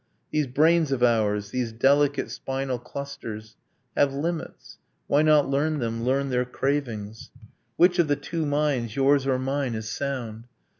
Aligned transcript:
These 0.31 0.47
brains 0.47 0.91
of 0.91 1.03
ours 1.03 1.51
these 1.51 1.71
delicate 1.71 2.31
spinal 2.31 2.79
clusters 2.79 3.55
Have 3.95 4.11
limits: 4.11 4.79
why 5.05 5.21
not 5.21 5.47
learn 5.47 5.77
them, 5.77 6.01
learn 6.03 6.29
their 6.31 6.43
cravings? 6.43 7.29
Which 7.77 7.99
of 7.99 8.07
the 8.07 8.15
two 8.15 8.47
minds, 8.47 8.95
yours 8.95 9.27
or 9.27 9.37
mine, 9.37 9.75
is 9.75 9.87
sound? 9.91 10.45